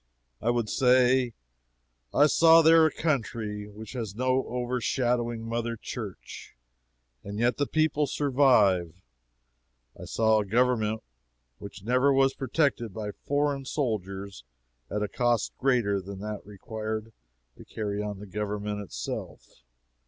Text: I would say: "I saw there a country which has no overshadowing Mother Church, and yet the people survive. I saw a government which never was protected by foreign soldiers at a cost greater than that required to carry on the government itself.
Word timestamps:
I 0.41 0.49
would 0.49 0.67
say: 0.67 1.35
"I 2.11 2.25
saw 2.25 2.63
there 2.63 2.87
a 2.87 2.91
country 2.91 3.69
which 3.69 3.93
has 3.93 4.15
no 4.15 4.47
overshadowing 4.47 5.43
Mother 5.43 5.75
Church, 5.77 6.55
and 7.23 7.37
yet 7.37 7.57
the 7.57 7.67
people 7.67 8.07
survive. 8.07 8.99
I 9.95 10.05
saw 10.05 10.39
a 10.39 10.45
government 10.47 11.03
which 11.59 11.83
never 11.83 12.11
was 12.11 12.33
protected 12.33 12.95
by 12.95 13.11
foreign 13.11 13.63
soldiers 13.65 14.43
at 14.89 15.03
a 15.03 15.07
cost 15.07 15.55
greater 15.59 16.01
than 16.01 16.17
that 16.21 16.43
required 16.47 17.13
to 17.57 17.63
carry 17.63 18.01
on 18.01 18.17
the 18.17 18.25
government 18.25 18.81
itself. 18.81 19.61